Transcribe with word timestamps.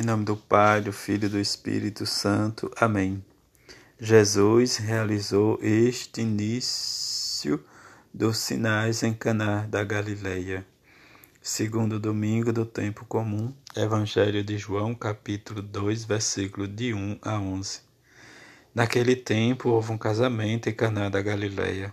Em 0.00 0.04
nome 0.04 0.24
do 0.24 0.36
Pai, 0.36 0.80
do 0.80 0.92
Filho 0.92 1.26
e 1.26 1.28
do 1.28 1.40
Espírito 1.40 2.06
Santo. 2.06 2.70
Amém. 2.80 3.20
Jesus 3.98 4.76
realizou 4.76 5.58
este 5.60 6.20
início 6.20 7.60
dos 8.14 8.38
sinais 8.38 9.02
em 9.02 9.12
Caná 9.12 9.66
da 9.66 9.82
Galileia. 9.82 10.64
Segundo 11.42 11.98
domingo 11.98 12.52
do 12.52 12.64
tempo 12.64 13.04
comum, 13.06 13.52
Evangelho 13.74 14.44
de 14.44 14.56
João, 14.56 14.94
capítulo 14.94 15.60
2, 15.60 16.04
versículo 16.04 16.68
de 16.68 16.94
1 16.94 17.18
a 17.20 17.40
11. 17.40 17.80
Naquele 18.72 19.16
tempo 19.16 19.70
houve 19.70 19.90
um 19.90 19.98
casamento 19.98 20.68
em 20.68 20.74
Caná 20.74 21.08
da 21.08 21.20
Galileia. 21.20 21.92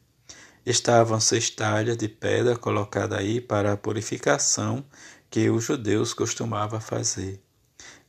Estavam 0.65 1.17
talhas 1.55 1.97
de 1.97 2.07
pedra 2.07 2.55
colocadas 2.55 3.17
aí 3.17 3.41
para 3.41 3.73
a 3.73 3.77
purificação 3.77 4.85
que 5.29 5.49
os 5.49 5.63
judeus 5.63 6.13
costumavam 6.13 6.79
fazer. 6.79 7.41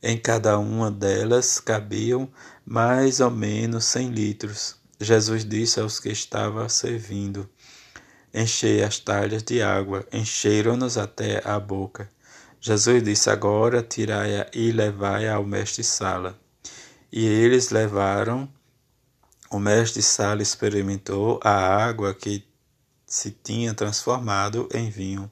Em 0.01 0.17
cada 0.17 0.59
uma 0.59 0.91
delas 0.91 1.59
cabiam 1.59 2.29
mais 2.63 3.19
ou 3.19 3.31
menos 3.31 3.85
cem 3.85 4.09
litros. 4.09 4.75
Jesus 4.99 5.43
disse 5.43 5.79
aos 5.79 5.99
que 5.99 6.09
estavam 6.09 6.69
servindo: 6.69 7.49
Enchei 8.31 8.83
as 8.83 8.99
talhas 8.99 9.41
de 9.41 9.61
água, 9.61 10.05
encheram-nos 10.13 10.97
até 10.97 11.41
a 11.43 11.59
boca. 11.59 12.07
Jesus 12.61 13.01
disse: 13.01 13.29
Agora 13.31 13.81
tirai-a 13.81 14.45
e 14.53 14.71
levai-a 14.71 15.35
ao 15.35 15.43
mestre-sala. 15.43 16.39
E 17.11 17.25
eles 17.25 17.71
levaram 17.71 18.47
o 19.53 19.59
mestre 19.59 20.01
Sala 20.01 20.41
experimentou 20.41 21.39
a 21.43 21.51
água 21.51 22.11
que 22.11 22.43
se 23.05 23.29
tinha 23.29 23.71
transformado 23.71 24.67
em 24.73 24.89
vinho. 24.89 25.31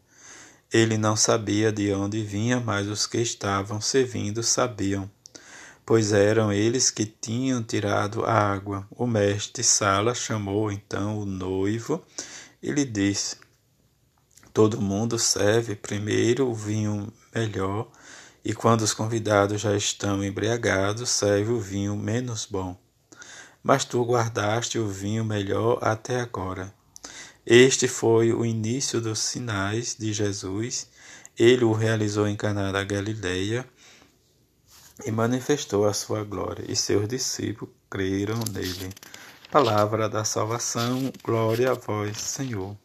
Ele 0.72 0.96
não 0.96 1.16
sabia 1.16 1.72
de 1.72 1.92
onde 1.92 2.22
vinha, 2.22 2.60
mas 2.60 2.88
os 2.88 3.08
que 3.08 3.18
estavam 3.18 3.82
servindo 3.82 4.44
sabiam, 4.44 5.10
pois 5.84 6.14
eram 6.14 6.54
eles 6.54 6.92
que 6.92 7.04
tinham 7.04 7.64
tirado 7.64 8.24
a 8.24 8.32
água. 8.32 8.88
O 8.92 9.08
mestre 9.08 9.64
Sala 9.64 10.14
chamou 10.14 10.72
então 10.72 11.18
o 11.18 11.26
noivo 11.26 12.06
e 12.62 12.72
lhe 12.72 12.86
disse: 12.86 13.38
Todo 14.54 14.80
mundo 14.80 15.18
serve 15.18 15.76
primeiro 15.76 16.48
o 16.48 16.54
vinho 16.54 17.12
melhor, 17.34 17.90
e 18.46 18.54
quando 18.54 18.82
os 18.82 18.94
convidados 18.94 19.62
já 19.62 19.76
estão 19.76 20.24
embriagados, 20.24 21.10
serve 21.10 21.52
o 21.52 21.60
vinho 21.60 21.98
menos 21.98 22.46
bom 22.46 22.78
mas 23.64 23.86
tu 23.86 24.04
guardaste 24.04 24.80
o 24.80 24.88
vinho 24.88 25.24
melhor 25.24 25.80
até 25.82 26.20
agora. 26.20 26.74
Este 27.46 27.88
foi 27.88 28.32
o 28.32 28.46
início 28.46 29.02
dos 29.02 29.20
sinais 29.20 29.96
de 29.98 30.14
Jesus. 30.14 30.88
Ele 31.38 31.64
o 31.64 31.72
realizou 31.72 32.28
em 32.28 32.36
Caná 32.36 32.72
da 32.72 32.84
Galileia 32.84 33.66
e 35.06 35.12
manifestou 35.12 35.88
a 35.88 35.94
sua 35.94 36.24
glória, 36.24 36.64
e 36.68 36.76
seus 36.76 37.08
discípulos 37.08 37.74
creram 37.90 38.40
nele. 38.52 38.90
Palavra 39.50 40.08
da 40.08 40.24
salvação, 40.24 41.12
glória 41.24 41.72
a 41.72 41.74
vós, 41.74 42.18
Senhor. 42.18 42.78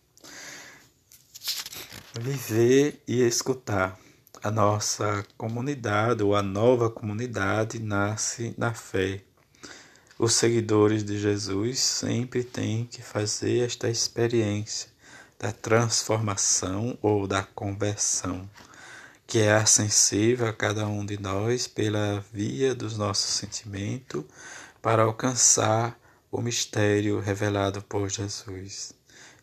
Viver 2.18 3.02
e 3.06 3.20
escutar. 3.20 3.98
A 4.42 4.50
nossa 4.50 5.24
comunidade, 5.36 6.22
ou 6.22 6.34
a 6.34 6.42
nova 6.42 6.88
comunidade, 6.88 7.78
nasce 7.78 8.54
na 8.56 8.72
fé 8.72 9.22
os 10.18 10.32
seguidores 10.32 11.04
de 11.04 11.18
Jesus 11.18 11.78
sempre 11.78 12.42
têm 12.42 12.86
que 12.86 13.02
fazer 13.02 13.66
esta 13.66 13.90
experiência 13.90 14.88
da 15.38 15.52
transformação 15.52 16.96
ou 17.02 17.26
da 17.26 17.42
conversão, 17.42 18.48
que 19.26 19.40
é 19.40 19.54
acessível 19.54 20.46
a 20.46 20.52
cada 20.54 20.86
um 20.86 21.04
de 21.04 21.20
nós 21.20 21.66
pela 21.66 22.24
via 22.32 22.74
dos 22.74 22.96
nossos 22.96 23.34
sentimentos 23.34 24.24
para 24.80 25.02
alcançar 25.02 25.98
o 26.32 26.40
mistério 26.40 27.20
revelado 27.20 27.82
por 27.82 28.08
Jesus. 28.08 28.94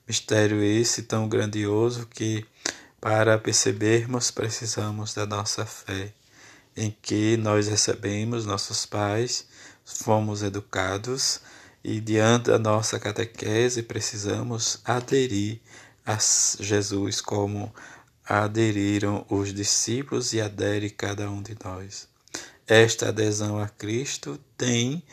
Mistério 0.08 0.64
esse 0.64 1.04
tão 1.04 1.30
grandioso 1.30 2.08
que, 2.08 2.46
para 3.00 3.38
percebermos, 3.38 4.32
precisamos 4.32 5.14
da 5.14 5.26
nossa 5.28 5.66
fé, 5.66 6.14
em 6.76 6.96
que 7.02 7.38
nós 7.38 7.68
recebemos 7.68 8.46
nossos 8.46 8.88
pais 8.88 9.46
fomos 9.86 10.44
educados 10.44 11.42
e 11.84 12.00
diante 12.00 12.46
da 12.46 12.60
nossa 12.60 13.00
catequese 13.00 13.84
precisamos 13.84 14.80
aderir 14.86 15.60
a 16.06 16.18
Jesus 16.60 17.20
como 17.22 17.74
aderiram 18.26 19.26
os 19.30 19.54
discípulos 19.54 20.34
e 20.34 20.42
adere 20.42 20.90
cada 20.90 21.30
um 21.30 21.42
de 21.42 21.58
nós. 21.64 22.08
Esta 22.66 23.10
adesão 23.10 23.60
a 23.60 23.68
Cristo 23.68 24.40
tem, 24.58 25.04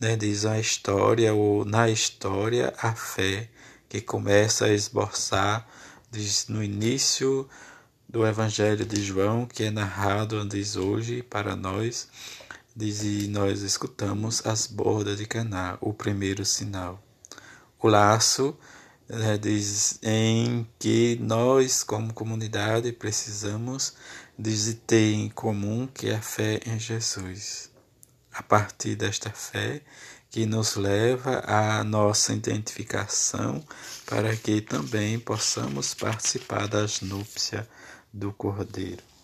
né, 0.00 0.16
diz 0.16 0.44
a 0.44 0.58
história, 0.58 1.32
ou 1.32 1.64
na 1.64 1.88
história, 1.88 2.74
a 2.78 2.94
fé 2.94 3.48
que 3.88 4.00
começa 4.00 4.66
a 4.66 4.72
esboçar 4.72 5.66
diz, 6.10 6.48
no 6.48 6.62
início 6.62 7.48
do 8.08 8.26
Evangelho 8.26 8.84
de 8.84 9.02
João, 9.02 9.46
que 9.46 9.64
é 9.64 9.70
narrado, 9.70 10.44
diz 10.48 10.76
hoje 10.76 11.22
para 11.22 11.54
nós, 11.54 12.08
Diz, 12.78 13.02
e 13.02 13.26
nós 13.26 13.62
escutamos 13.62 14.46
as 14.46 14.66
bordas 14.66 15.16
de 15.16 15.24
Caná, 15.24 15.78
o 15.80 15.94
primeiro 15.94 16.44
sinal. 16.44 17.02
O 17.80 17.88
laço 17.88 18.54
né, 19.08 19.38
diz 19.38 19.98
em 20.02 20.68
que 20.78 21.16
nós, 21.18 21.82
como 21.82 22.12
comunidade, 22.12 22.92
precisamos 22.92 23.94
de 24.38 24.74
ter 24.74 25.14
em 25.14 25.30
comum 25.30 25.86
que 25.86 26.10
é 26.10 26.16
a 26.16 26.20
fé 26.20 26.60
em 26.66 26.78
Jesus. 26.78 27.70
A 28.30 28.42
partir 28.42 28.94
desta 28.94 29.30
fé 29.30 29.80
que 30.30 30.44
nos 30.44 30.76
leva 30.76 31.42
à 31.46 31.82
nossa 31.82 32.34
identificação 32.34 33.64
para 34.04 34.36
que 34.36 34.60
também 34.60 35.18
possamos 35.18 35.94
participar 35.94 36.68
das 36.68 37.00
núpcias 37.00 37.66
do 38.12 38.34
Cordeiro. 38.34 39.15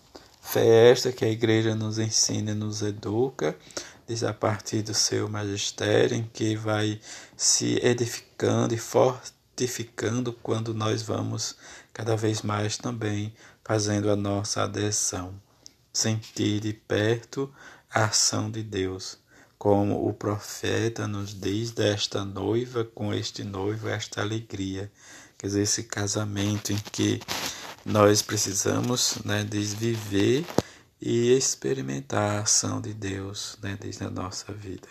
Fé 0.45 0.91
esta 0.91 1.11
que 1.11 1.25
a 1.25 1.29
Igreja 1.29 1.73
nos 1.73 1.97
ensina 1.97 2.51
e 2.51 2.53
nos 2.53 2.83
educa, 2.83 3.57
diz 4.05 4.23
a 4.23 4.33
partir 4.33 4.83
do 4.83 4.93
seu 4.93 5.27
magistério, 5.27 6.15
em 6.15 6.29
que 6.31 6.55
vai 6.55 6.99
se 7.35 7.79
edificando 7.83 8.75
e 8.75 8.77
fortificando 8.77 10.31
quando 10.31 10.71
nós 10.73 11.01
vamos 11.01 11.55
cada 11.91 12.15
vez 12.15 12.43
mais 12.43 12.77
também 12.77 13.33
fazendo 13.63 14.11
a 14.11 14.15
nossa 14.15 14.63
adesão. 14.63 15.33
Sentir 15.91 16.59
de 16.59 16.73
perto 16.73 17.51
a 17.89 18.05
ação 18.05 18.51
de 18.51 18.61
Deus, 18.61 19.17
como 19.57 20.07
o 20.07 20.13
profeta 20.13 21.07
nos 21.07 21.33
diz 21.33 21.71
desta 21.71 22.23
noiva 22.25 22.83
com 22.83 23.11
este 23.11 23.43
noivo, 23.43 23.87
esta 23.87 24.21
alegria, 24.21 24.91
quer 25.37 25.47
dizer, 25.47 25.61
esse 25.61 25.83
casamento 25.83 26.73
em 26.73 26.77
que 26.91 27.21
nós 27.85 28.21
precisamos 28.21 29.17
né, 29.25 29.45
viver 29.49 30.45
e 31.01 31.35
experimentar 31.35 32.37
a 32.37 32.41
ação 32.41 32.79
de 32.79 32.93
Deus 32.93 33.57
né, 33.61 33.77
desde 33.79 34.05
a 34.05 34.09
nossa 34.09 34.53
vida. 34.53 34.87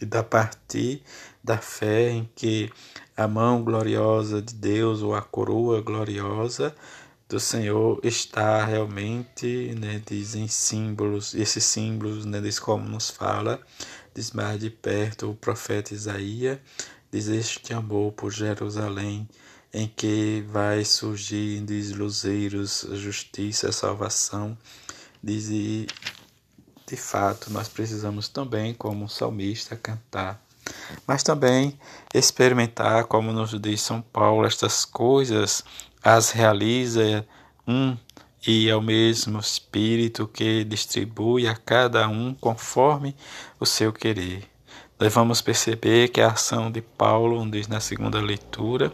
E 0.00 0.06
da 0.06 0.22
partir 0.22 1.02
da 1.42 1.58
fé 1.58 2.10
em 2.10 2.28
que 2.34 2.72
a 3.16 3.28
mão 3.28 3.62
gloriosa 3.62 4.40
de 4.40 4.54
Deus 4.54 5.02
ou 5.02 5.14
a 5.14 5.20
coroa 5.20 5.82
gloriosa 5.82 6.74
do 7.28 7.38
Senhor 7.38 8.00
está 8.02 8.64
realmente, 8.64 9.74
né, 9.78 10.02
diz 10.06 10.34
em 10.34 10.48
símbolos, 10.48 11.34
esses 11.34 11.64
símbolos, 11.64 12.24
né, 12.24 12.40
diz 12.40 12.58
como 12.58 12.88
nos 12.88 13.10
fala, 13.10 13.60
diz 14.14 14.30
mais 14.32 14.58
de 14.58 14.70
perto 14.70 15.30
o 15.30 15.34
profeta 15.34 15.92
Isaías, 15.92 16.58
diz 17.12 17.28
este 17.28 17.74
amor 17.74 18.12
por 18.12 18.32
Jerusalém, 18.32 19.28
em 19.74 19.88
que 19.88 20.44
vai 20.48 20.84
surgir 20.84 21.60
diz 21.62 21.90
luzeiros, 21.90 22.86
justiça, 22.92 23.72
salvação, 23.72 24.56
diz 25.20 25.48
e 25.50 25.88
de 26.86 26.96
fato 26.96 27.50
nós 27.50 27.68
precisamos 27.68 28.28
também 28.28 28.72
como 28.72 29.08
salmista 29.08 29.74
cantar, 29.74 30.40
mas 31.08 31.24
também 31.24 31.76
experimentar, 32.14 33.04
como 33.06 33.32
nos 33.32 33.60
diz 33.60 33.80
São 33.80 34.00
Paulo, 34.00 34.46
estas 34.46 34.84
coisas 34.84 35.64
as 36.02 36.30
realiza 36.30 37.26
um 37.66 37.96
e 38.46 38.68
é 38.68 38.76
o 38.76 38.82
mesmo 38.82 39.40
Espírito 39.40 40.28
que 40.28 40.62
distribui 40.64 41.48
a 41.48 41.56
cada 41.56 42.06
um 42.06 42.32
conforme 42.34 43.16
o 43.58 43.66
seu 43.66 43.92
querer. 43.92 44.53
Nós 44.98 45.12
vamos 45.12 45.40
perceber 45.40 46.08
que 46.08 46.20
a 46.20 46.28
ação 46.28 46.70
de 46.70 46.80
Paulo, 46.80 47.44
diz 47.50 47.66
na 47.66 47.80
segunda 47.80 48.20
leitura, 48.20 48.92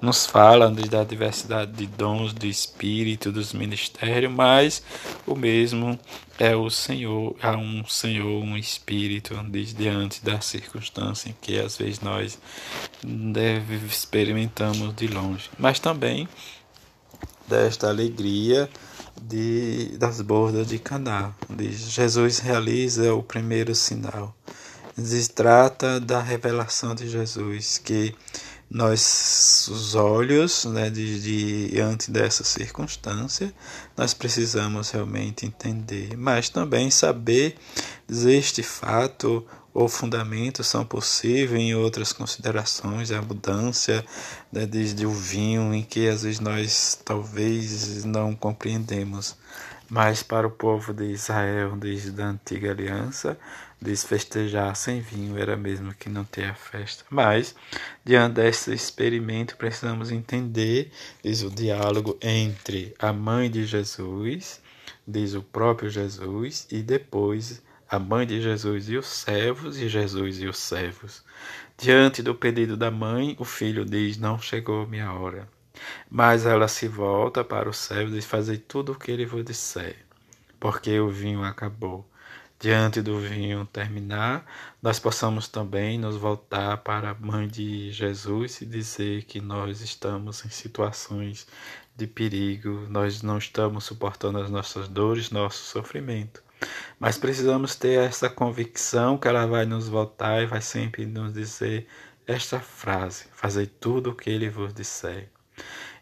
nos 0.00 0.26
fala 0.26 0.70
da 0.70 1.02
diversidade 1.02 1.72
de 1.72 1.86
dons 1.86 2.34
do 2.34 2.46
Espírito, 2.46 3.32
dos 3.32 3.54
ministérios, 3.54 4.30
mas 4.30 4.82
o 5.26 5.34
mesmo 5.34 5.98
é 6.38 6.54
o 6.54 6.68
Senhor, 6.68 7.34
há 7.40 7.56
um 7.56 7.82
Senhor, 7.86 8.44
um 8.44 8.58
Espírito, 8.58 9.34
diz 9.50 9.72
diante 9.72 10.22
da 10.22 10.38
circunstância 10.40 11.30
em 11.30 11.34
que 11.40 11.58
às 11.58 11.78
vezes 11.78 12.00
nós 12.00 12.38
deve, 13.02 13.76
experimentamos 13.86 14.94
de 14.94 15.08
longe, 15.08 15.50
mas 15.58 15.80
também 15.80 16.28
desta 17.48 17.88
alegria 17.88 18.68
de, 19.20 19.96
das 19.96 20.20
bordas 20.20 20.68
de 20.68 20.78
Caná. 20.78 21.32
Jesus 21.58 22.38
realiza 22.38 23.14
o 23.14 23.22
primeiro 23.22 23.74
sinal. 23.74 24.36
Se 25.00 25.30
trata 25.30 26.00
da 26.00 26.20
revelação 26.20 26.92
de 26.92 27.08
Jesus, 27.08 27.78
que 27.78 28.12
nós, 28.68 29.68
os 29.70 29.94
olhos, 29.94 30.64
né, 30.64 30.90
de, 30.90 31.68
diante 31.70 32.10
dessa 32.10 32.42
circunstância, 32.42 33.54
nós 33.96 34.12
precisamos 34.12 34.90
realmente 34.90 35.46
entender, 35.46 36.16
mas 36.16 36.48
também 36.48 36.90
saber 36.90 37.56
se 38.08 38.30
este 38.32 38.62
fato 38.62 39.46
ou 39.72 39.88
fundamento 39.88 40.64
são 40.64 40.84
possíveis 40.84 41.62
em 41.62 41.74
outras 41.76 42.12
considerações, 42.12 43.12
a 43.12 43.22
mudança 43.22 44.04
né, 44.52 44.66
desde 44.66 45.06
o 45.06 45.12
vinho, 45.12 45.72
em 45.72 45.84
que 45.84 46.08
às 46.08 46.24
vezes 46.24 46.40
nós 46.40 46.98
talvez 47.04 48.04
não 48.04 48.34
compreendemos. 48.34 49.36
Mas 49.88 50.22
para 50.22 50.46
o 50.46 50.50
povo 50.50 50.92
de 50.92 51.04
Israel, 51.04 51.74
desde 51.76 52.20
a 52.20 52.26
antiga 52.26 52.72
aliança, 52.72 53.38
desfestejar 53.80 54.74
sem 54.74 55.00
vinho 55.00 55.38
era 55.38 55.56
mesmo 55.56 55.94
que 55.94 56.08
não 56.08 56.24
ter 56.24 56.44
a 56.44 56.54
festa. 56.54 57.04
Mas, 57.08 57.54
diante 58.04 58.34
desse 58.34 58.72
experimento, 58.72 59.56
precisamos 59.56 60.10
entender, 60.10 60.90
diz 61.22 61.42
o 61.42 61.50
diálogo 61.50 62.18
entre 62.20 62.94
a 62.98 63.12
mãe 63.12 63.50
de 63.50 63.64
Jesus, 63.64 64.60
diz 65.06 65.34
o 65.34 65.42
próprio 65.42 65.88
Jesus, 65.88 66.66
e 66.70 66.82
depois 66.82 67.62
a 67.88 67.98
mãe 67.98 68.26
de 68.26 68.40
Jesus 68.42 68.88
e 68.88 68.96
os 68.96 69.06
servos, 69.06 69.78
e 69.78 69.88
Jesus 69.88 70.40
e 70.40 70.46
os 70.46 70.58
servos. 70.58 71.24
Diante 71.78 72.22
do 72.22 72.34
pedido 72.34 72.76
da 72.76 72.90
mãe, 72.90 73.36
o 73.38 73.44
filho 73.44 73.84
diz: 73.84 74.18
Não 74.18 74.38
chegou 74.38 74.86
minha 74.86 75.12
hora. 75.12 75.48
Mas 76.10 76.44
ela 76.44 76.66
se 76.66 76.88
volta 76.88 77.44
para 77.44 77.68
o 77.68 77.72
servo 77.72 78.10
e 78.10 78.14
diz: 78.14 78.24
Fazei 78.24 78.58
tudo 78.58 78.92
o 78.92 78.94
que 78.98 79.10
ele 79.10 79.24
vos 79.24 79.44
disser, 79.44 79.96
porque 80.58 80.98
o 80.98 81.08
vinho 81.08 81.44
acabou. 81.44 82.04
Diante 82.60 83.00
do 83.00 83.20
vinho 83.20 83.64
terminar, 83.66 84.44
nós 84.82 84.98
possamos 84.98 85.46
também 85.46 85.96
nos 85.96 86.16
voltar 86.16 86.78
para 86.78 87.10
a 87.10 87.14
mãe 87.14 87.46
de 87.46 87.92
Jesus 87.92 88.60
e 88.60 88.66
dizer 88.66 89.22
que 89.26 89.40
nós 89.40 89.80
estamos 89.80 90.44
em 90.44 90.48
situações 90.48 91.46
de 91.94 92.08
perigo, 92.08 92.84
nós 92.90 93.22
não 93.22 93.38
estamos 93.38 93.84
suportando 93.84 94.38
as 94.38 94.50
nossas 94.50 94.88
dores, 94.88 95.30
nosso 95.30 95.62
sofrimento. 95.66 96.42
Mas 96.98 97.16
precisamos 97.16 97.76
ter 97.76 98.00
essa 98.00 98.28
convicção 98.28 99.16
que 99.16 99.28
ela 99.28 99.46
vai 99.46 99.64
nos 99.64 99.88
voltar 99.88 100.42
e 100.42 100.46
vai 100.46 100.60
sempre 100.60 101.06
nos 101.06 101.32
dizer 101.32 101.86
esta 102.26 102.58
frase: 102.58 103.26
Fazei 103.32 103.66
tudo 103.66 104.10
o 104.10 104.14
que 104.16 104.30
ele 104.30 104.50
vos 104.50 104.74
disser. 104.74 105.30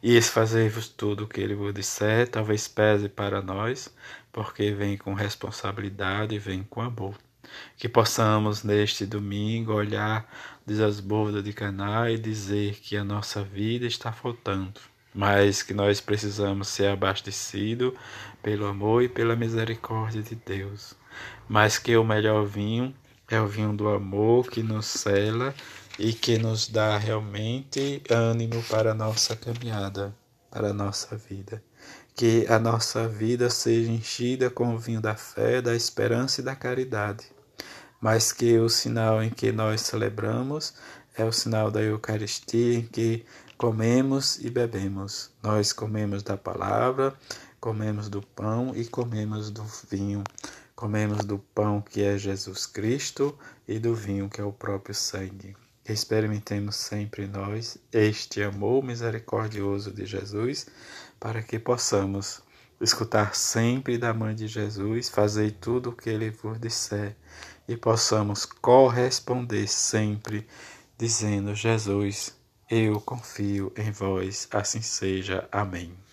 E 0.02 0.20
fazer-vos 0.20 0.88
tudo 0.88 1.24
o 1.24 1.26
que 1.26 1.40
ele 1.40 1.54
vos 1.54 1.74
disser 1.74 2.28
talvez 2.28 2.68
pese 2.68 3.08
para 3.08 3.40
nós, 3.40 3.92
porque 4.30 4.72
vem 4.72 4.96
com 4.96 5.14
responsabilidade 5.14 6.34
e 6.34 6.38
vem 6.38 6.62
com 6.62 6.80
amor. 6.80 7.14
Que 7.76 7.88
possamos 7.88 8.62
neste 8.62 9.06
domingo 9.06 9.72
olhar 9.72 10.28
as 10.84 11.00
bordas 11.00 11.44
de 11.44 11.52
Caná 11.52 12.10
e 12.10 12.18
dizer 12.18 12.74
que 12.74 12.96
a 12.96 13.04
nossa 13.04 13.42
vida 13.42 13.86
está 13.86 14.12
faltando, 14.12 14.80
mas 15.14 15.62
que 15.62 15.72
nós 15.72 16.00
precisamos 16.00 16.68
ser 16.68 16.88
abastecidos 16.88 17.92
pelo 18.42 18.66
amor 18.66 19.02
e 19.02 19.08
pela 19.08 19.36
misericórdia 19.36 20.22
de 20.22 20.34
Deus. 20.34 20.94
Mas 21.48 21.78
que 21.78 21.96
o 21.96 22.04
melhor 22.04 22.44
vinho 22.44 22.94
é 23.28 23.40
o 23.40 23.46
vinho 23.46 23.72
do 23.72 23.88
amor 23.88 24.50
que 24.50 24.62
nos 24.62 24.86
cela 24.86 25.54
e 25.98 26.12
que 26.12 26.36
nos 26.38 26.68
dá 26.68 26.98
realmente 26.98 28.02
ânimo 28.10 28.62
para 28.64 28.90
a 28.90 28.94
nossa 28.94 29.34
caminhada, 29.34 30.14
para 30.50 30.68
a 30.68 30.72
nossa 30.72 31.16
vida. 31.16 31.62
Que 32.14 32.46
a 32.48 32.58
nossa 32.58 33.08
vida 33.08 33.50
seja 33.50 33.90
enchida 33.90 34.50
com 34.50 34.74
o 34.74 34.78
vinho 34.78 35.00
da 35.00 35.14
fé, 35.14 35.60
da 35.60 35.74
esperança 35.74 36.40
e 36.40 36.44
da 36.44 36.54
caridade, 36.54 37.26
mas 38.00 38.32
que 38.32 38.58
o 38.58 38.68
sinal 38.68 39.22
em 39.22 39.30
que 39.30 39.52
nós 39.52 39.82
celebramos 39.82 40.74
é 41.14 41.24
o 41.24 41.32
sinal 41.32 41.70
da 41.70 41.82
Eucaristia, 41.82 42.78
em 42.78 42.86
que 42.86 43.24
comemos 43.56 44.38
e 44.38 44.50
bebemos. 44.50 45.30
Nós 45.42 45.72
comemos 45.72 46.22
da 46.22 46.36
palavra, 46.36 47.14
comemos 47.60 48.08
do 48.08 48.20
pão 48.20 48.72
e 48.74 48.84
comemos 48.84 49.50
do 49.50 49.64
vinho. 49.90 50.22
Comemos 50.74 51.24
do 51.24 51.38
pão 51.38 51.80
que 51.80 52.02
é 52.02 52.18
Jesus 52.18 52.66
Cristo 52.66 53.36
e 53.66 53.78
do 53.78 53.94
vinho 53.94 54.28
que 54.28 54.42
é 54.42 54.44
o 54.44 54.52
próprio 54.52 54.94
sangue. 54.94 55.56
Experimentemos 55.88 56.76
sempre 56.76 57.26
nós 57.26 57.78
este 57.92 58.42
amor 58.42 58.82
misericordioso 58.82 59.92
de 59.92 60.04
Jesus, 60.04 60.66
para 61.20 61.42
que 61.42 61.58
possamos 61.58 62.42
escutar 62.80 63.34
sempre 63.34 63.96
da 63.96 64.12
mãe 64.12 64.34
de 64.34 64.48
Jesus, 64.48 65.08
fazer 65.08 65.52
tudo 65.52 65.90
o 65.90 65.96
que 65.96 66.10
ele 66.10 66.30
vos 66.30 66.58
disser 66.60 67.16
e 67.68 67.76
possamos 67.76 68.44
corresponder 68.44 69.68
sempre, 69.68 70.46
dizendo: 70.98 71.54
Jesus, 71.54 72.36
eu 72.68 73.00
confio 73.00 73.72
em 73.76 73.90
vós, 73.92 74.48
assim 74.50 74.82
seja. 74.82 75.48
Amém. 75.52 75.96